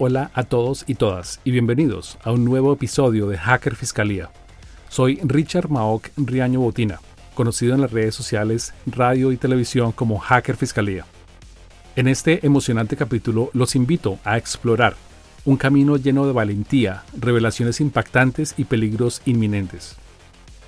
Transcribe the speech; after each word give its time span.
Hola 0.00 0.30
a 0.32 0.44
todos 0.44 0.84
y 0.86 0.94
todas 0.94 1.40
y 1.42 1.50
bienvenidos 1.50 2.18
a 2.22 2.30
un 2.30 2.44
nuevo 2.44 2.72
episodio 2.72 3.26
de 3.26 3.36
Hacker 3.36 3.74
Fiscalía. 3.74 4.30
Soy 4.88 5.18
Richard 5.24 5.70
Maok 5.70 6.10
Riaño 6.16 6.60
Botina, 6.60 7.00
conocido 7.34 7.74
en 7.74 7.80
las 7.80 7.90
redes 7.90 8.14
sociales, 8.14 8.74
radio 8.86 9.32
y 9.32 9.36
televisión 9.36 9.90
como 9.90 10.20
Hacker 10.20 10.54
Fiscalía. 10.54 11.04
En 11.96 12.06
este 12.06 12.46
emocionante 12.46 12.96
capítulo 12.96 13.50
los 13.54 13.74
invito 13.74 14.20
a 14.22 14.38
explorar 14.38 14.94
un 15.44 15.56
camino 15.56 15.96
lleno 15.96 16.28
de 16.28 16.32
valentía, 16.32 17.02
revelaciones 17.18 17.80
impactantes 17.80 18.54
y 18.56 18.66
peligros 18.66 19.20
inminentes. 19.24 19.96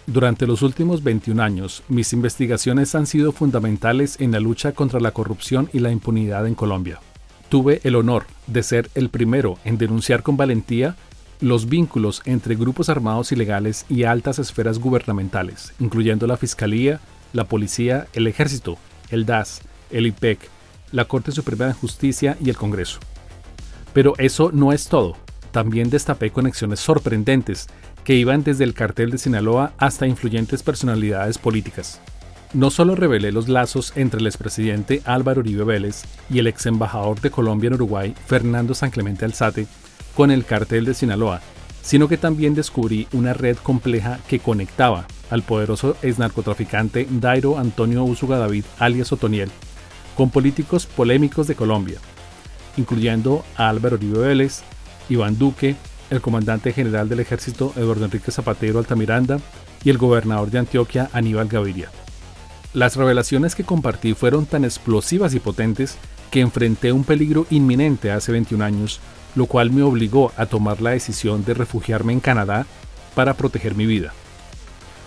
Durante 0.08 0.44
los 0.44 0.62
últimos 0.62 1.04
21 1.04 1.40
años, 1.40 1.84
mis 1.86 2.12
investigaciones 2.12 2.96
han 2.96 3.06
sido 3.06 3.30
fundamentales 3.30 4.20
en 4.20 4.32
la 4.32 4.40
lucha 4.40 4.72
contra 4.72 4.98
la 4.98 5.12
corrupción 5.12 5.70
y 5.72 5.78
la 5.78 5.92
impunidad 5.92 6.48
en 6.48 6.56
Colombia. 6.56 6.98
Tuve 7.50 7.80
el 7.82 7.96
honor 7.96 8.26
de 8.46 8.62
ser 8.62 8.90
el 8.94 9.08
primero 9.08 9.58
en 9.64 9.76
denunciar 9.76 10.22
con 10.22 10.36
valentía 10.36 10.94
los 11.40 11.68
vínculos 11.68 12.22
entre 12.24 12.54
grupos 12.54 12.88
armados 12.88 13.32
ilegales 13.32 13.86
y 13.88 14.04
altas 14.04 14.38
esferas 14.38 14.78
gubernamentales, 14.78 15.72
incluyendo 15.80 16.28
la 16.28 16.36
Fiscalía, 16.36 17.00
la 17.32 17.46
Policía, 17.46 18.06
el 18.12 18.28
Ejército, 18.28 18.78
el 19.10 19.26
DAS, 19.26 19.62
el 19.90 20.06
IPEC, 20.06 20.38
la 20.92 21.06
Corte 21.06 21.32
Suprema 21.32 21.66
de 21.66 21.72
Justicia 21.72 22.36
y 22.40 22.50
el 22.50 22.56
Congreso. 22.56 23.00
Pero 23.92 24.12
eso 24.18 24.52
no 24.52 24.72
es 24.72 24.86
todo. 24.86 25.16
También 25.50 25.90
destapé 25.90 26.30
conexiones 26.30 26.78
sorprendentes 26.78 27.66
que 28.04 28.14
iban 28.14 28.44
desde 28.44 28.62
el 28.62 28.74
cartel 28.74 29.10
de 29.10 29.18
Sinaloa 29.18 29.72
hasta 29.76 30.06
influyentes 30.06 30.62
personalidades 30.62 31.36
políticas. 31.36 32.00
No 32.52 32.70
solo 32.70 32.96
revelé 32.96 33.30
los 33.30 33.48
lazos 33.48 33.92
entre 33.94 34.18
el 34.18 34.26
expresidente 34.26 35.02
Álvaro 35.04 35.38
Uribe 35.38 35.62
Vélez 35.62 36.02
y 36.28 36.40
el 36.40 36.48
ex 36.48 36.66
embajador 36.66 37.20
de 37.20 37.30
Colombia 37.30 37.68
en 37.68 37.74
Uruguay, 37.74 38.12
Fernando 38.26 38.74
San 38.74 38.90
Clemente 38.90 39.24
Alzate, 39.24 39.68
con 40.16 40.32
el 40.32 40.44
cartel 40.44 40.84
de 40.84 40.94
Sinaloa, 40.94 41.40
sino 41.80 42.08
que 42.08 42.16
también 42.16 42.56
descubrí 42.56 43.06
una 43.12 43.34
red 43.34 43.56
compleja 43.56 44.18
que 44.26 44.40
conectaba 44.40 45.06
al 45.30 45.42
poderoso 45.42 45.96
ex 46.02 46.18
narcotraficante 46.18 47.06
Dairo 47.08 47.56
Antonio 47.56 48.02
Usuga 48.02 48.38
David 48.38 48.64
alias 48.80 49.12
Otoniel 49.12 49.50
con 50.16 50.30
políticos 50.30 50.86
polémicos 50.86 51.46
de 51.46 51.54
Colombia, 51.54 51.98
incluyendo 52.76 53.44
a 53.56 53.68
Álvaro 53.68 53.94
Uribe 53.94 54.18
Vélez, 54.18 54.62
Iván 55.08 55.38
Duque, 55.38 55.76
el 56.10 56.20
comandante 56.20 56.72
general 56.72 57.08
del 57.08 57.20
ejército 57.20 57.72
Eduardo 57.76 58.06
Enrique 58.06 58.32
Zapatero 58.32 58.80
Altamiranda 58.80 59.38
y 59.84 59.90
el 59.90 59.98
gobernador 59.98 60.50
de 60.50 60.58
Antioquia 60.58 61.08
Aníbal 61.12 61.46
Gaviria. 61.46 61.90
Las 62.72 62.94
revelaciones 62.94 63.56
que 63.56 63.64
compartí 63.64 64.14
fueron 64.14 64.46
tan 64.46 64.64
explosivas 64.64 65.34
y 65.34 65.40
potentes 65.40 65.96
que 66.30 66.40
enfrenté 66.40 66.92
un 66.92 67.02
peligro 67.02 67.46
inminente 67.50 68.12
hace 68.12 68.30
21 68.30 68.64
años, 68.64 69.00
lo 69.34 69.46
cual 69.46 69.72
me 69.72 69.82
obligó 69.82 70.30
a 70.36 70.46
tomar 70.46 70.80
la 70.80 70.90
decisión 70.90 71.44
de 71.44 71.54
refugiarme 71.54 72.12
en 72.12 72.20
Canadá 72.20 72.66
para 73.16 73.34
proteger 73.34 73.74
mi 73.74 73.86
vida. 73.86 74.12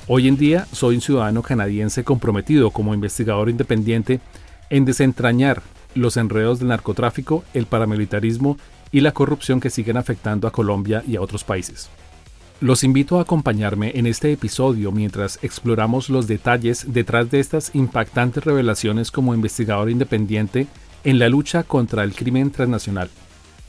Hoy 0.09 0.27
en 0.27 0.35
día 0.35 0.67
soy 0.73 0.95
un 0.95 1.01
ciudadano 1.01 1.41
canadiense 1.41 2.03
comprometido 2.03 2.71
como 2.71 2.93
investigador 2.93 3.49
independiente 3.49 4.19
en 4.69 4.83
desentrañar 4.83 5.61
los 5.95 6.17
enredos 6.17 6.59
del 6.59 6.67
narcotráfico, 6.67 7.45
el 7.53 7.65
paramilitarismo 7.65 8.57
y 8.91 8.99
la 8.99 9.13
corrupción 9.13 9.61
que 9.61 9.69
siguen 9.69 9.95
afectando 9.95 10.49
a 10.49 10.51
Colombia 10.51 11.01
y 11.07 11.15
a 11.15 11.21
otros 11.21 11.45
países. 11.45 11.89
Los 12.63 12.85
invito 12.85 13.19
a 13.19 13.23
acompañarme 13.23 13.91
en 13.95 14.07
este 14.07 14.31
episodio 14.31 14.93
mientras 14.93 15.37
exploramos 15.41 16.09
los 16.09 16.27
detalles 16.27 16.93
detrás 16.93 17.29
de 17.29 17.41
estas 17.41 17.75
impactantes 17.75 18.45
revelaciones 18.45 19.11
como 19.11 19.33
investigador 19.33 19.89
independiente 19.89 20.67
en 21.03 21.19
la 21.19 21.27
lucha 21.27 21.63
contra 21.63 22.05
el 22.05 22.15
crimen 22.15 22.51
transnacional. 22.51 23.09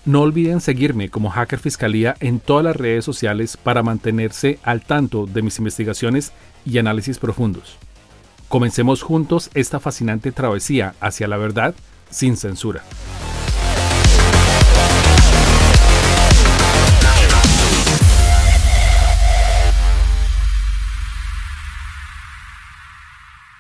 No 0.04 0.20
olviden 0.20 0.60
seguirme 0.60 1.08
como 1.08 1.30
Hacker 1.30 1.58
Fiscalía 1.58 2.14
en 2.20 2.38
todas 2.38 2.64
las 2.64 2.76
redes 2.76 3.04
sociales 3.04 3.56
para 3.56 3.82
mantenerse 3.82 4.60
al 4.62 4.82
tanto 4.82 5.26
de 5.26 5.42
mis 5.42 5.58
investigaciones 5.58 6.30
y 6.64 6.78
análisis 6.78 7.18
profundos. 7.18 7.78
Comencemos 8.46 9.02
juntos 9.02 9.50
esta 9.54 9.80
fascinante 9.80 10.30
travesía 10.30 10.94
hacia 11.00 11.26
la 11.26 11.36
verdad 11.36 11.74
sin 12.10 12.36
censura. 12.36 12.84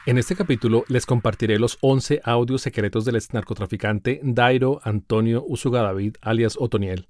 En 0.06 0.18
este 0.18 0.36
capítulo 0.36 0.84
les 0.88 1.06
compartiré 1.06 1.58
los 1.58 1.78
11 1.80 2.20
audios 2.24 2.60
secretos 2.60 3.06
del 3.06 3.16
ex 3.16 3.32
narcotraficante 3.32 4.20
Dairo 4.22 4.78
Antonio 4.84 5.42
Usuga 5.48 5.80
David, 5.80 6.16
alias 6.20 6.56
Otoniel, 6.60 7.06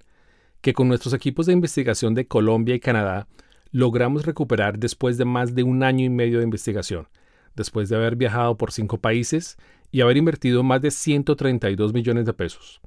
que 0.61 0.71
con 0.71 0.87
nuestros 0.87 1.13
equipos 1.13 1.45
de 1.45 1.51
investigación 1.51 2.13
de 2.13 2.25
Colombia 2.25 2.73
y 2.73 2.79
Canadá 2.79 3.27
logramos 3.71 4.25
recuperar 4.25 4.79
después 4.79 5.17
de 5.17 5.25
más 5.25 5.55
de 5.55 5.63
un 5.63 5.83
año 5.83 6.05
y 6.05 6.09
medio 6.09 6.37
de 6.37 6.45
investigación, 6.45 7.09
después 7.53 7.89
de 7.89 7.97
haber 7.97 8.15
viajado 8.15 8.55
por 8.55 8.71
cinco 8.71 8.97
países 8.97 9.57
y 9.91 9.99
haber 9.99 10.15
invertido 10.15 10.63
más 10.63 10.81
de 10.81 10.91
132 10.91 11.91
millones 11.91 12.25
de 12.25 12.31
pesos. 12.31 12.79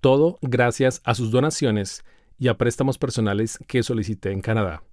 Todo 0.00 0.38
gracias 0.42 1.02
a 1.04 1.16
sus 1.16 1.32
donaciones 1.32 2.04
y 2.38 2.46
a 2.46 2.56
préstamos 2.56 2.98
personales 2.98 3.58
que 3.66 3.82
solicité 3.82 4.30
en 4.30 4.42
Canadá. 4.42 4.84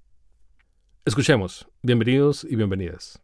Escuchemos. 1.06 1.68
Bienvenidos 1.84 2.44
y 2.44 2.56
bienvenidas. 2.56 3.22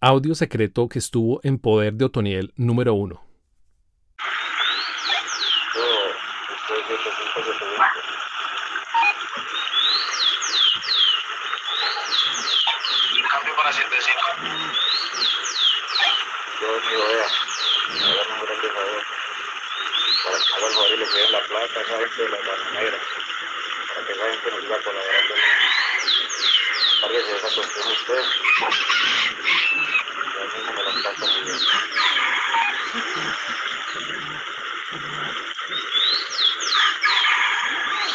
Audio 0.00 0.36
secreto 0.36 0.88
que 0.88 1.00
estuvo 1.00 1.40
en 1.42 1.58
poder 1.58 1.94
de 1.94 2.04
Otoniel 2.04 2.52
número 2.54 2.94
1. 2.94 3.20
Cambio 13.28 13.56
para 13.56 13.72
75. 13.72 14.20
Yo 16.60 16.80
ni 16.80 16.86
idea. 16.94 17.26
Hagan 18.06 18.30
un 18.30 18.46
grande 18.46 18.68
favor. 18.68 19.02
Para 20.22 20.38
que 20.38 20.54
hagan 20.54 20.72
favor 20.74 20.90
y 20.92 20.96
le 20.96 21.06
queden 21.06 21.32
la 21.32 21.40
plata 21.40 21.74
a 21.74 21.82
esa 21.82 21.98
gente 21.98 22.22
de 22.22 22.28
la 22.28 22.38
mano 22.38 22.70
negra. 22.70 22.98
Para 23.94 24.06
que 24.06 24.12
esa 24.12 24.30
gente 24.30 24.50
nos 24.52 24.62
colaborando. 24.84 25.34
Cárguese 27.08 27.36
esa 27.36 27.48
cuestión 27.54 27.88
usted. 27.88 28.22
Ya 30.34 30.44
mismo 30.44 30.72
me 30.72 30.82
la 30.82 30.90
plata 30.92 31.24
muy 31.24 31.42
bien. 31.42 31.58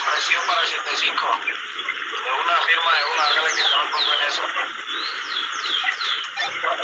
Presión 0.05 0.45
para 0.45 0.61
85. 0.61 1.39
De 2.23 2.31
una 2.43 2.57
firma 2.61 2.91
de 2.93 3.03
una, 3.13 3.23
hágale 3.23 3.49
que 3.55 3.61
yo 3.63 3.77
no 3.77 3.89
pongo 3.89 4.13
en 4.13 4.21
eso. 4.27 4.43
Para 6.61 6.83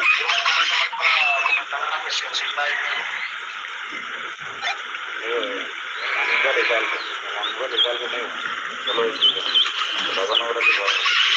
comentar 1.46 1.80
una 1.80 2.00
cuestioncita 2.02 2.64
ahí. 2.64 2.74
Eh, 5.22 5.68
a 6.18 6.26
mí 6.26 6.34
me 6.44 6.54
les 6.54 6.72
algo, 6.72 6.96
a 7.38 7.46
mí 7.46 7.52
me 7.60 7.68
les 7.68 7.86
algo 7.86 8.08
mío. 8.08 8.28
Yo 8.88 8.94
lo 8.96 9.02
decido. 9.04 9.42
Que 10.08 10.16
lo 10.16 10.22
hagan 10.24 10.42
ahora 10.42 10.60
que 10.60 10.74
lo. 10.74 11.29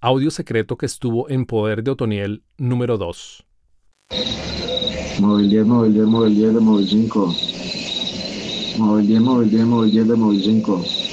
Audio 0.00 0.30
secreto 0.30 0.76
que 0.76 0.86
estuvo 0.86 1.28
en 1.28 1.46
poder 1.46 1.82
de 1.82 1.90
Otoniel 1.90 2.44
número 2.58 2.96
2. 2.96 3.44
Móvil 5.18 5.50
10, 5.50 5.66
móvil 5.66 5.94
10, 5.94 6.06
móvil 6.06 6.34
10 6.36 6.54
de 6.54 6.60
móvil 6.60 6.86
5. 6.86 7.16
Móvil 8.78 9.06
10, 9.08 9.20
móvil 9.20 9.50
10, 9.50 9.66
móvil 9.66 9.90
10 9.90 10.06
de 10.06 10.14
móvil 10.14 10.42
5. 10.44 11.06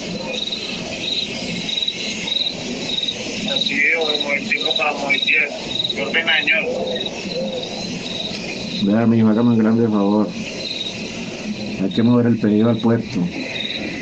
Así 3.55 3.79
o 3.97 4.05
el 4.83 4.97
5 4.97 4.99
para 4.99 4.99
móvil 4.99 5.21
10. 5.25 5.93
¿Qué 5.93 6.01
ordena, 6.01 6.33
señor? 6.37 6.63
Vea, 8.83 9.05
mijo, 9.07 9.29
hágame 9.29 9.49
un 9.51 9.57
grande 9.57 9.87
favor. 9.87 10.27
Hay 11.81 11.89
que 11.89 12.03
mover 12.03 12.27
el 12.27 12.39
pedido 12.39 12.69
al 12.69 12.77
puerto. 12.77 13.19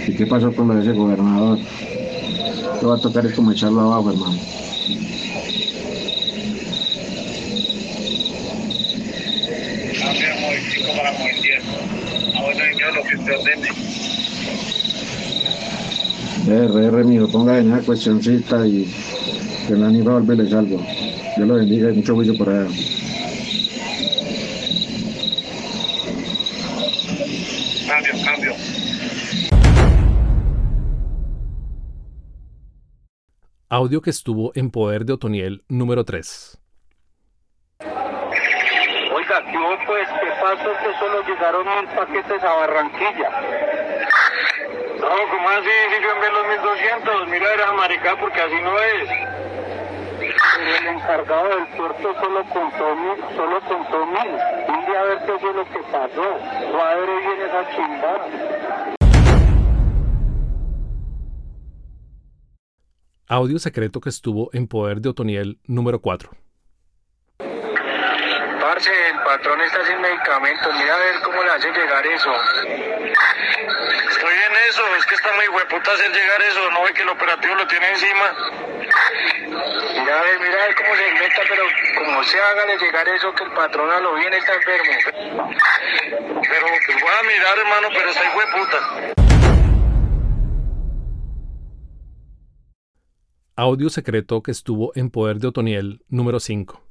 ¿Y 0.07 0.13
qué 0.15 0.25
pasó 0.25 0.51
con 0.53 0.67
lo 0.69 0.75
de 0.75 0.81
ese 0.81 0.93
gobernador? 0.93 1.59
Lo 2.81 2.89
va 2.89 2.95
a 2.95 2.99
tocar 2.99 3.25
es 3.25 3.33
como 3.33 3.51
echarlo 3.51 3.81
abajo, 3.81 4.11
hermano. 4.11 4.39
Móvil 10.41 10.61
5 10.73 10.87
para 10.97 11.11
móvil 11.13 11.41
10. 11.41 11.63
A 12.35 12.41
bueno, 12.41 12.59
señor, 12.65 12.93
lo 12.95 13.03
que 13.03 13.15
usted 13.15 13.33
ordene. 13.37 13.69
RR, 16.47 17.03
mijo, 17.05 17.27
ponga 17.27 17.59
en 17.59 17.71
esa 17.71 17.85
cuestioncita 17.85 18.65
y 18.67 18.91
que 19.67 19.73
la 19.73 19.87
el 19.87 19.95
Aníbal 19.95 20.23
Vélez 20.23 20.53
algo. 20.53 20.77
Dios 21.35 21.47
lo 21.47 21.55
bendiga 21.55 21.91
y 21.91 21.95
mucho 21.95 22.13
gusto 22.13 22.33
por 22.37 22.49
allá. 22.49 22.67
Cambio, 27.87 28.13
cambio. 28.25 28.53
Audio 33.69 34.01
que 34.01 34.09
estuvo 34.09 34.51
en 34.55 34.69
poder 34.69 35.05
de 35.05 35.13
Otoniel 35.13 35.63
número 35.69 36.03
3. 36.03 36.57
Oiga, 37.79 39.39
no, 39.53 39.77
pues, 39.85 40.07
¿qué 40.07 40.29
pasó? 40.41 40.69
Que 40.83 40.99
solo 40.99 41.21
llegaron 41.27 41.65
mil 41.65 41.95
paquetes 41.95 42.43
a 42.43 42.53
Barranquilla. 42.53 43.29
No, 44.99 45.09
¿cómo 45.31 45.49
así? 45.49 45.69
Si 45.89 46.03
yo 46.03 46.11
envié 46.11 46.29
los 46.31 46.47
1200, 46.47 47.27
mira, 47.29 47.53
era 47.53 47.73
maricá 47.73 48.15
porque 48.19 48.41
así 48.41 48.61
no 48.61 48.77
es. 48.77 49.50
El 50.61 50.87
encargado 50.87 51.49
del 51.55 51.67
puerto 51.75 52.13
solo 52.21 52.45
contó 52.53 52.95
mil, 52.95 53.17
solo 53.35 53.59
contó 53.61 54.05
mil. 54.05 54.29
Un 54.67 54.85
día 54.85 54.99
a 54.99 55.03
ver 55.05 55.17
qué 55.25 55.39
fue 55.39 55.53
lo 55.53 55.65
que 55.65 55.79
pasó. 55.91 56.37
Cuadre 56.71 57.17
bien 57.19 57.41
esa 57.41 57.69
chingada. 57.71 58.27
Audio 63.27 63.57
secreto 63.57 64.01
que 64.01 64.09
estuvo 64.09 64.51
en 64.53 64.67
poder 64.67 65.01
de 65.01 65.09
Otoniel 65.09 65.57
número 65.65 65.99
4. 65.99 66.29
Parce, 67.39 68.91
el 69.09 69.19
patrón 69.23 69.61
está 69.61 69.83
sin 69.87 69.99
medicamentos. 69.99 70.73
Mira 70.77 70.93
a 70.93 70.99
ver 70.99 71.15
cómo 71.23 71.43
le 71.43 71.49
hace 71.49 71.71
llegar 71.71 72.05
eso. 72.05 72.29
Estoy 74.11 74.33
en 74.33 74.53
eso. 74.69 74.83
Es 74.95 75.05
que 75.07 75.15
está 75.15 75.33
muy 75.33 75.47
hueputa 75.47 75.91
hacer 75.91 76.11
llegar 76.11 76.41
eso. 76.43 76.71
No 76.71 76.83
ve 76.83 76.93
que 76.93 77.01
el 77.01 77.09
operativo 77.09 77.55
lo 77.55 77.65
tiene 77.65 77.89
encima. 77.89 78.35
Mira 79.51 80.19
a 80.19 80.23
ver, 80.23 80.39
mira 80.39 80.63
a 80.63 80.67
ver 80.67 80.75
cómo 80.75 80.95
se 80.95 81.11
meta, 81.11 81.41
pero 81.49 81.63
como 81.97 82.23
se 82.23 82.39
hágale 82.39 82.77
llegar 82.77 83.07
eso, 83.09 83.33
que 83.33 83.43
el 83.43 83.51
patrón 83.51 83.91
a 83.91 83.99
lo 83.99 84.15
bien 84.15 84.33
está 84.33 84.53
enfermo. 84.53 85.51
Pero 86.41 86.67
pues 86.85 87.01
voy 87.01 87.11
a 87.19 87.23
mirar, 87.23 87.57
hermano, 87.57 87.87
pero 87.91 88.09
está 88.09 88.21
hueputa. 88.33 89.13
Audio 93.57 93.89
secreto 93.89 94.41
que 94.41 94.51
estuvo 94.51 94.93
en 94.95 95.11
poder 95.11 95.37
de 95.37 95.47
Otoniel 95.49 96.01
número 96.07 96.39
5. 96.39 96.81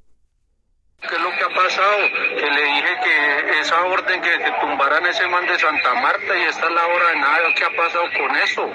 ¿Qué 1.00 1.14
es 1.16 1.22
lo 1.22 1.30
que 1.30 1.44
ha 1.44 1.48
pasado? 1.48 1.96
Que 2.36 2.46
le 2.46 2.62
dije 2.62 2.98
que 3.02 3.60
esa 3.60 3.82
orden 3.84 4.20
que, 4.20 4.38
que 4.38 4.52
tumbaran 4.60 5.06
ese 5.06 5.26
man 5.28 5.46
de 5.46 5.58
Santa 5.58 5.94
Marta 5.94 6.38
y 6.38 6.42
esta 6.42 6.68
es 6.68 6.74
la 6.74 6.86
hora 6.86 7.08
de 7.08 7.16
nada. 7.16 7.54
¿Qué 7.56 7.64
ha 7.64 7.74
pasado 7.74 8.04
con 8.18 8.36
eso? 8.36 8.70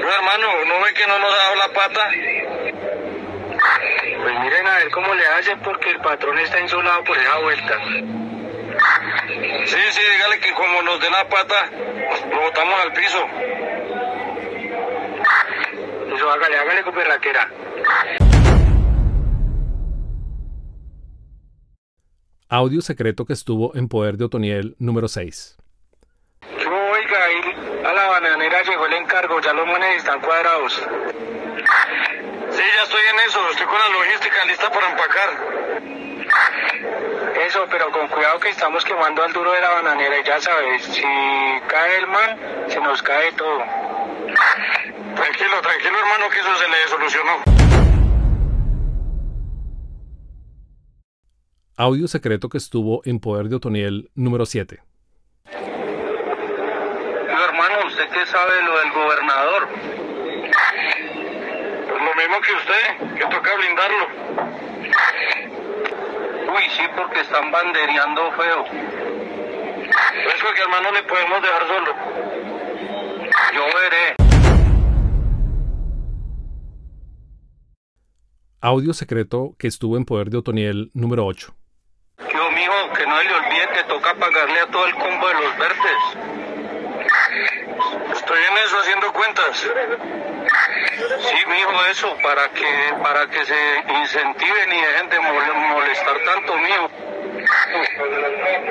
No, 0.00 0.08
hermano, 0.08 0.64
¿no 0.66 0.80
ve 0.82 0.94
que 0.94 1.06
no 1.06 1.18
nos 1.18 1.32
ha 1.32 1.36
dado 1.36 1.56
la 1.56 1.68
pata? 1.74 2.10
Pues 4.22 4.40
miren 4.40 4.66
a 4.66 4.76
ver 4.76 4.90
cómo 4.90 5.14
le 5.14 5.26
hacen 5.26 5.60
porque 5.60 5.90
el 5.90 6.00
patrón 6.00 6.38
está 6.38 6.58
insolado 6.58 7.04
por 7.04 7.18
esa 7.18 7.38
vuelta. 7.38 7.78
Sí, 9.66 9.76
sí, 9.90 10.00
dígale 10.14 10.40
que 10.40 10.54
como 10.54 10.82
nos 10.82 11.00
dé 11.00 11.10
la 11.10 11.28
pata, 11.28 11.70
lo 12.30 12.40
botamos 12.40 12.80
al 12.80 12.92
piso. 12.94 13.26
Eso, 16.14 16.30
hágale, 16.30 16.56
hágale 16.56 16.82
con 16.82 16.94
perraquera. 16.94 17.50
Audio 22.48 22.80
secreto 22.80 23.26
que 23.26 23.34
estuvo 23.34 23.76
en 23.76 23.88
poder 23.88 24.16
de 24.16 24.24
Otoniel 24.24 24.76
número 24.78 25.08
6. 25.08 25.56
Yo, 28.40 28.46
oiga, 28.46 28.48
ahí 28.48 28.48
a 28.48 28.48
la 28.48 28.62
bananera 28.62 28.62
llegó 28.62 28.86
el 28.86 28.92
encargo, 28.94 29.40
ya 29.40 29.52
los 29.52 29.66
manes 29.66 29.96
están 29.96 30.20
cuadrados. 30.20 30.72
Sí, 32.50 32.62
ya 32.76 32.82
estoy 32.82 33.02
en 33.12 33.20
eso, 33.26 33.50
estoy 33.50 33.66
con 33.66 33.78
la 33.78 33.88
logística 33.88 34.44
lista 34.46 34.70
para 34.70 34.90
empacar. 34.90 35.30
Eso, 37.46 37.66
pero 37.70 37.90
con 37.92 38.08
cuidado 38.08 38.40
que 38.40 38.48
estamos 38.50 38.84
quemando 38.84 39.22
al 39.22 39.32
duro 39.32 39.52
de 39.52 39.60
la 39.60 39.70
bananera 39.70 40.18
y 40.18 40.24
ya 40.24 40.40
sabes, 40.40 40.84
si 40.84 41.02
cae 41.68 41.98
el 41.98 42.06
man, 42.06 42.38
se 42.68 42.80
nos 42.80 43.02
cae 43.02 43.32
todo. 43.32 43.58
Tranquilo, 45.14 45.60
tranquilo 45.62 45.98
hermano, 45.98 46.28
que 46.30 46.40
eso 46.40 46.56
se 46.56 46.68
le 46.68 46.88
solucionó. 46.88 47.32
Audio 51.76 52.08
secreto 52.08 52.48
que 52.48 52.58
estuvo 52.58 53.02
en 53.04 53.20
poder 53.20 53.48
de 53.48 53.56
Otoniel 53.56 54.10
número 54.14 54.46
7. 54.46 54.82
Yo, 57.30 57.44
hermano, 57.44 57.89
¿usted 58.00 58.18
qué 58.18 58.26
sabe 58.26 58.56
de 58.56 58.62
lo 58.62 58.78
del 58.78 58.90
gobernador? 58.92 59.68
Pues 61.88 62.02
lo 62.02 62.14
mismo 62.14 62.40
que 62.40 62.52
usted, 62.54 63.16
que 63.16 63.26
toca 63.26 63.56
blindarlo. 63.56 64.06
Uy, 66.54 66.62
sí, 66.70 66.82
porque 66.96 67.20
están 67.20 67.50
bandereando 67.50 68.32
feo. 68.32 68.64
Eso 70.34 70.46
que 70.54 70.62
hermano 70.62 70.92
le 70.92 71.02
podemos 71.02 71.42
dejar 71.42 71.66
solo. 71.66 71.94
Yo 73.54 73.64
veré. 73.66 74.16
Audio 78.62 78.92
secreto 78.94 79.54
que 79.58 79.66
estuvo 79.68 79.96
en 79.96 80.04
poder 80.04 80.30
de 80.30 80.38
Otoniel 80.38 80.90
número 80.94 81.26
8. 81.26 81.54
Yo, 82.18 82.50
mijo, 82.50 82.92
que 82.96 83.06
no 83.06 83.22
le 83.22 83.34
olvide 83.34 83.68
que 83.74 83.84
toca 83.84 84.14
pagarle 84.14 84.60
a 84.60 84.66
todo 84.70 84.86
el 84.86 84.94
combo 84.94 85.28
de 85.28 85.34
los 85.34 85.58
verdes. 85.58 86.49
Estoy 88.30 88.44
en 88.48 88.58
eso 88.64 88.78
haciendo 88.78 89.12
cuentas. 89.12 89.56
Sí, 89.58 91.36
mijo, 91.48 91.84
eso, 91.90 92.16
para 92.22 92.48
que, 92.50 92.94
para 93.02 93.26
que 93.28 93.44
se 93.44 93.54
incentiven 94.00 94.72
y 94.72 94.80
dejen 94.80 95.08
de 95.10 95.16
mol- 95.18 95.54
molestar 95.74 96.16
tanto, 96.24 96.56
mijo. 96.58 96.88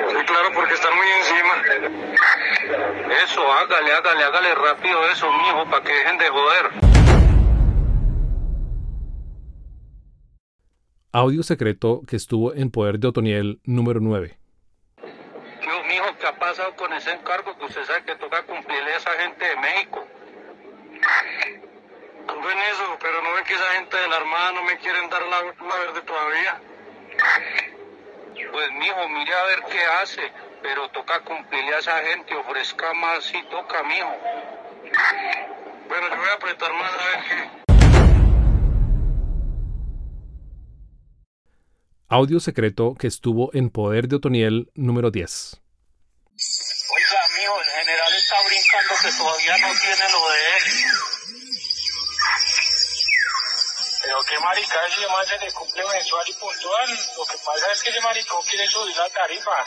Sí, 0.08 0.24
claro, 0.24 0.48
porque 0.54 0.72
están 0.72 0.94
muy 0.96 1.06
encima. 1.18 3.14
Eso, 3.22 3.52
hágale, 3.52 3.92
hágale, 3.92 4.24
hágale 4.24 4.54
rápido 4.54 5.06
eso, 5.10 5.30
mijo, 5.30 5.66
para 5.70 5.84
que 5.84 5.92
dejen 5.92 6.16
de 6.16 6.28
joder. 6.30 6.70
Audio 11.12 11.42
secreto 11.42 12.00
que 12.08 12.16
estuvo 12.16 12.54
en 12.54 12.70
poder 12.70 12.98
de 12.98 13.08
Otoniel 13.08 13.60
número 13.64 14.00
9. 14.00 14.39
Yo, 16.30 16.36
mijo, 16.36 16.36
¿qué 16.36 16.36
ha 16.36 16.38
pasado 16.38 16.76
con 16.76 16.92
ese 16.92 17.12
encargo 17.12 17.56
que 17.58 17.64
usted 17.64 17.84
sabe 17.84 18.04
que 18.04 18.14
toca 18.16 18.42
cumplirle 18.44 18.92
a 18.92 18.96
esa 18.96 19.10
gente 19.12 19.44
de 19.44 19.56
México? 19.56 20.06
Ando 22.28 22.50
en 22.50 22.58
eso, 22.58 22.98
pero 23.00 23.22
no 23.22 23.32
ven 23.34 23.44
que 23.44 23.54
esa 23.54 23.72
gente 23.74 23.96
de 23.96 24.08
la 24.08 24.16
Armada 24.16 24.52
no 24.52 24.62
me 24.62 24.78
quieren 24.78 25.08
dar 25.10 25.22
la, 25.26 25.42
verde 25.42 26.02
todavía. 26.02 26.60
Pues, 28.52 28.72
mijo, 28.72 29.08
mire 29.08 29.34
a 29.34 29.44
ver 29.44 29.62
qué 29.70 29.84
hace, 30.02 30.32
pero 30.62 30.88
toca 30.90 31.20
cumplirle 31.20 31.74
a 31.74 31.78
esa 31.78 31.98
gente, 31.98 32.34
ofrezca 32.34 32.94
más 32.94 33.24
si 33.24 33.42
toca, 33.44 33.82
mijo. 33.82 34.16
Bueno, 35.88 36.08
yo 36.08 36.16
voy 36.16 36.28
a 36.28 36.34
apretar 36.34 36.72
más 36.74 36.92
a 36.92 37.04
ver 37.06 37.24
qué. 37.28 37.60
Audio 42.08 42.40
secreto 42.40 42.94
que 42.98 43.06
estuvo 43.06 43.50
en 43.54 43.70
poder 43.70 44.08
de 44.08 44.16
Otoniel 44.16 44.70
número 44.74 45.10
10. 45.10 45.59
Está 48.30 48.42
brincando 48.44 48.94
que 49.02 49.10
todavía 49.10 49.56
no 49.58 49.80
tiene 49.80 50.12
lo 50.12 50.30
de 50.30 50.56
él. 50.56 50.64
Pero 54.02 54.22
qué 54.22 54.38
marica, 54.38 54.86
ese 54.86 55.08
man 55.08 55.26
se 55.26 55.38
le 55.38 55.52
cumple 55.52 55.84
mensual 55.84 56.28
y 56.28 56.34
puntual. 56.34 56.90
Lo 57.16 57.26
que 57.26 57.38
pasa 57.44 57.72
es 57.72 57.82
que 57.82 57.90
ese 57.90 58.00
maricón 58.00 58.42
quiere 58.44 58.66
subir 58.68 58.96
la 58.96 59.10
tarifa. 59.10 59.66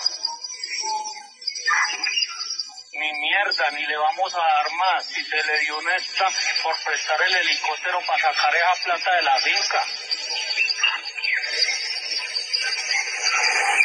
Ni 2.94 3.12
mierda, 3.12 3.72
ni 3.72 3.86
le 3.86 3.98
vamos 3.98 4.34
a 4.34 4.38
dar 4.38 4.72
más. 4.72 5.06
Si 5.08 5.26
se 5.26 5.44
le 5.44 5.60
dio 5.60 5.78
una 5.78 6.00
stamp 6.00 6.36
por 6.64 6.76
prestar 6.84 7.22
el 7.22 7.36
helicóptero 7.36 8.00
para 8.08 8.34
sacar 8.34 8.56
esa 8.56 8.84
plata 8.84 9.16
de 9.16 9.22
la 9.24 9.40
finca. 9.40 9.88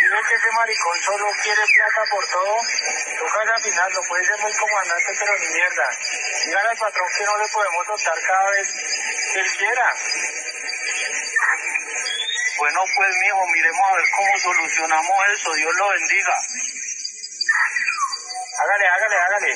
Digo 0.09 0.23
que 0.25 0.35
ese 0.37 0.51
maricón 0.57 0.97
solo 1.05 1.27
quiere 1.43 1.61
plata 1.69 2.03
por 2.11 2.25
todo. 2.33 2.57
Toca 3.21 3.53
afinarlo, 3.53 4.01
puede 4.09 4.25
ser 4.25 4.41
muy 4.41 4.53
comandante, 4.57 5.13
pero 5.21 5.33
ni 5.37 5.49
mierda. 5.53 5.87
Dígale 6.47 6.69
al 6.71 6.79
patrón 6.79 7.09
que 7.13 7.25
no 7.29 7.37
le 7.37 7.49
podemos 7.53 7.85
soltar 7.85 8.17
cada 8.27 8.51
vez 8.53 8.73
que 8.73 9.41
él 9.41 9.47
quiera. 9.59 9.93
Bueno, 12.57 12.81
pues, 12.97 13.11
mijo, 13.21 13.47
miremos 13.53 13.85
a 13.85 13.97
ver 13.97 14.05
cómo 14.17 14.33
solucionamos 14.39 15.17
eso. 15.37 15.53
Dios 15.53 15.75
lo 15.77 15.89
bendiga. 15.93 16.37
Hágale, 18.65 18.87
hágale, 18.89 19.17
hágale. 19.29 19.53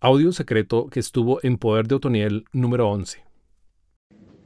Audio 0.00 0.32
secreto 0.32 0.88
que 0.90 0.98
estuvo 0.98 1.38
en 1.44 1.56
poder 1.56 1.86
de 1.86 1.94
Otoniel 1.94 2.46
número 2.50 2.88
11. 2.90 3.22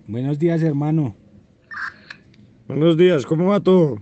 Buenos 0.07 0.39
días, 0.39 0.63
hermano. 0.63 1.22
Buenos 2.69 2.97
días, 2.97 3.27
¿cómo 3.27 3.47
va 3.47 3.61
todo? 3.61 3.99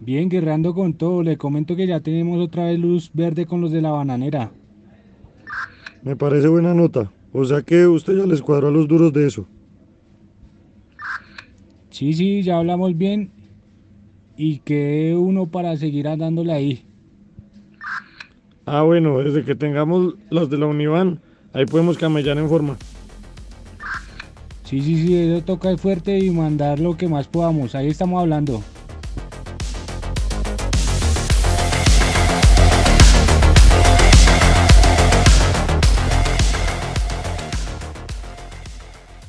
Bien, 0.00 0.28
guerreando 0.28 0.74
con 0.74 0.94
todo. 0.94 1.22
Le 1.22 1.36
comento 1.36 1.76
que 1.76 1.86
ya 1.86 2.00
tenemos 2.00 2.40
otra 2.40 2.64
vez 2.64 2.78
luz 2.78 3.10
verde 3.14 3.46
con 3.46 3.60
los 3.60 3.70
de 3.70 3.82
la 3.82 3.92
bananera. 3.92 4.50
Me 6.02 6.16
parece 6.16 6.48
buena 6.48 6.74
nota. 6.74 7.10
O 7.32 7.44
sea 7.44 7.62
que 7.62 7.86
usted 7.86 8.16
ya 8.16 8.26
les 8.26 8.42
cuadró 8.42 8.68
a 8.68 8.72
los 8.72 8.88
duros 8.88 9.12
de 9.12 9.26
eso. 9.26 9.46
Sí, 11.90 12.12
sí, 12.14 12.42
ya 12.42 12.58
hablamos 12.58 12.96
bien. 12.98 13.30
Y 14.36 14.58
que 14.58 15.14
uno 15.16 15.46
para 15.46 15.76
seguir 15.76 16.08
andándole 16.08 16.52
ahí. 16.52 16.84
Ah, 18.66 18.82
bueno, 18.82 19.18
desde 19.18 19.44
que 19.44 19.54
tengamos 19.54 20.16
los 20.30 20.50
de 20.50 20.58
la 20.58 20.66
Univan, 20.66 21.20
ahí 21.52 21.64
podemos 21.64 21.96
camellar 21.96 22.38
en 22.38 22.48
forma. 22.48 22.76
Sí, 24.72 24.80
sí, 24.80 25.06
sí, 25.06 25.14
eso 25.14 25.44
toca 25.44 25.76
fuerte 25.76 26.18
y 26.18 26.30
mandar 26.30 26.80
lo 26.80 26.96
que 26.96 27.06
más 27.06 27.28
podamos. 27.28 27.74
Ahí 27.74 27.88
estamos 27.88 28.18
hablando. 28.18 28.62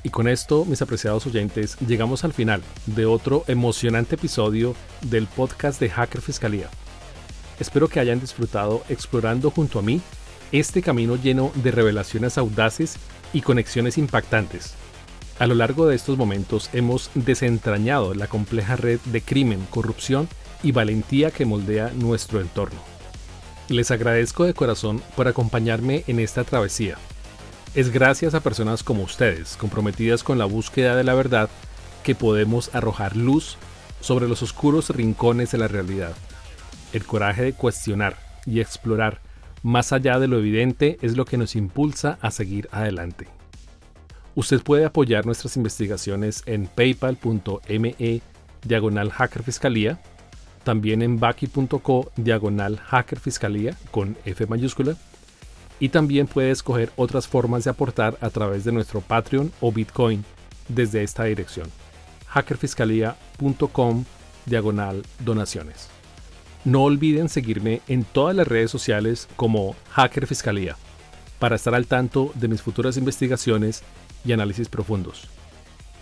Y 0.02 0.10
con 0.12 0.30
esto, 0.30 0.64
mis 0.64 0.82
apreciados 0.82 1.28
oyentes, 1.28 1.78
llegamos 1.86 2.24
al 2.24 2.32
final 2.32 2.62
de 2.86 3.06
otro 3.06 3.44
emocionante 3.48 4.16
episodio 4.16 4.78
del 5.02 5.28
podcast 5.28 5.78
de 5.82 5.90
Hacker 5.90 6.22
Fiscalía. 6.22 6.70
Espero 7.60 7.90
que 7.90 8.00
hayan 8.00 8.22
disfrutado 8.22 8.82
explorando 8.88 9.52
junto 9.52 9.80
a 9.80 9.82
mí 9.82 10.00
este 10.54 10.82
camino 10.82 11.18
lleno 11.18 11.52
de 11.56 11.72
revelaciones 11.72 12.38
audaces 12.38 12.96
y 13.34 13.42
conexiones 13.42 13.98
impactantes. 13.98 14.76
A 15.40 15.48
lo 15.48 15.56
largo 15.56 15.88
de 15.88 15.96
estos 15.96 16.18
momentos 16.18 16.70
hemos 16.74 17.10
desentrañado 17.16 18.14
la 18.14 18.28
compleja 18.28 18.76
red 18.76 19.00
de 19.06 19.22
crimen, 19.22 19.66
corrupción 19.70 20.28
y 20.62 20.72
valentía 20.72 21.32
que 21.32 21.46
moldea 21.46 21.92
nuestro 21.96 22.40
entorno. 22.40 22.80
Les 23.68 23.92
agradezco 23.92 24.46
de 24.46 24.54
corazón 24.54 25.02
por 25.16 25.28
acompañarme 25.28 26.04
en 26.08 26.20
esta 26.20 26.44
travesía 26.44 26.98
es 27.76 27.92
gracias 27.92 28.36
a 28.36 28.42
personas 28.42 28.84
como 28.84 29.02
ustedes, 29.02 29.58
comprometidas 29.58 30.24
con 30.24 30.38
la 30.38 30.46
búsqueda 30.46 30.96
de 30.96 31.04
la 31.04 31.16
verdad, 31.16 31.50
que 32.04 32.14
podemos 32.14 32.74
arrojar 32.76 33.16
luz 33.16 33.58
sobre 34.00 34.28
los 34.28 34.44
oscuros 34.44 34.92
rincones 34.92 35.52
de 35.52 35.58
la 35.58 35.68
realidad. 35.68 36.14
El 36.92 37.04
coraje 37.04 37.42
de 37.42 37.54
cuestionar 37.54 38.18
y 38.46 38.60
explorar 38.60 39.22
más 39.64 39.92
allá 39.92 40.20
de 40.20 40.28
lo 40.28 40.38
evidente 40.38 41.00
es 41.02 41.18
lo 41.18 41.26
que 41.26 41.38
nos 41.38 41.56
impulsa 41.56 42.20
a 42.22 42.30
seguir 42.30 42.70
adelante. 42.72 43.28
Usted 44.36 44.62
puede 44.62 44.86
apoyar 44.86 45.26
nuestras 45.26 45.58
investigaciones 45.58 46.42
en 46.48 46.66
paypal.me 46.68 48.22
diagonal 48.64 49.12
hackerfiscalía, 49.12 50.02
también 50.64 51.02
en 51.02 51.20
baki.co 51.20 52.12
diagonal 52.16 52.78
hackerfiscalía 52.78 53.78
con 53.92 54.18
F 54.26 54.48
mayúscula 54.48 54.96
y 55.80 55.90
también 55.90 56.28
puede 56.28 56.52
escoger 56.52 56.92
otras 56.96 57.28
formas 57.28 57.66
de 57.66 57.70
aportar 57.70 58.18
a 58.22 58.30
través 58.30 58.64
de 58.64 58.72
nuestro 58.72 59.02
Patreon 59.02 59.52
o 59.60 59.72
Bitcoin 59.72 60.24
desde 60.68 61.04
esta 61.04 61.26
dirección. 61.26 61.70
hackerfiscalía.com 62.28 64.06
diagonal 64.46 65.04
donaciones. 65.20 65.90
No 66.66 66.84
olviden 66.84 67.30
seguirme 67.30 67.82
en 67.88 68.04
todas 68.04 68.36
las 68.36 68.48
redes 68.48 68.72
sociales 68.72 69.28
como 69.36 69.76
Hacker 69.92 70.26
Fiscalía 70.26 70.78
para 71.38 71.58
estar 71.58 71.76
al 71.76 71.88
tanto 71.88 72.32
de 72.36 72.48
mis 72.48 72.62
futuras 72.62 72.96
investigaciones 72.96 73.84
y 74.26 74.32
análisis 74.32 74.70
profundos. 74.70 75.28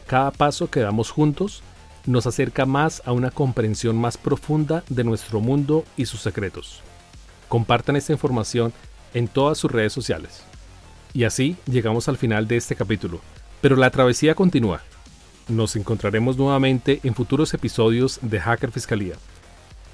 Cada 0.07 0.31
paso 0.31 0.69
que 0.69 0.81
damos 0.81 1.11
juntos 1.11 1.63
nos 2.05 2.27
acerca 2.27 2.65
más 2.65 3.01
a 3.05 3.11
una 3.11 3.31
comprensión 3.31 3.95
más 3.95 4.17
profunda 4.17 4.83
de 4.89 5.03
nuestro 5.03 5.39
mundo 5.39 5.85
y 5.97 6.05
sus 6.05 6.21
secretos. 6.21 6.81
Compartan 7.47 7.95
esta 7.95 8.13
información 8.13 8.73
en 9.13 9.27
todas 9.27 9.57
sus 9.57 9.71
redes 9.71 9.93
sociales. 9.93 10.43
Y 11.13 11.25
así 11.25 11.57
llegamos 11.65 12.07
al 12.07 12.17
final 12.17 12.47
de 12.47 12.57
este 12.57 12.75
capítulo, 12.75 13.21
pero 13.59 13.75
la 13.75 13.89
travesía 13.89 14.35
continúa. 14.35 14.81
Nos 15.47 15.75
encontraremos 15.75 16.37
nuevamente 16.37 17.01
en 17.03 17.13
futuros 17.13 17.53
episodios 17.53 18.19
de 18.21 18.39
Hacker 18.39 18.71
Fiscalía, 18.71 19.15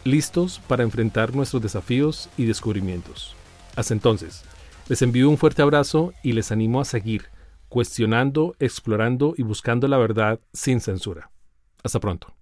listos 0.04 0.62
para 0.68 0.84
enfrentar 0.84 1.36
nuestros 1.36 1.62
desafíos 1.62 2.30
y 2.38 2.46
descubrimientos. 2.46 3.36
Hasta 3.76 3.94
entonces, 3.94 4.44
les 4.88 5.02
envío 5.02 5.30
un 5.30 5.38
fuerte 5.38 5.62
abrazo 5.62 6.14
y 6.24 6.34
les 6.34 6.52
animo 6.52 6.80
a 6.80 6.86
seguir 6.86 7.26
cuestionando, 7.70 8.56
explorando 8.60 9.34
y 9.38 9.44
buscando 9.44 9.88
la 9.88 9.98
verdad 9.98 10.40
sin 10.54 10.80
censura. 10.80 11.32
Hasta 11.84 12.00
pronto. 12.00 12.37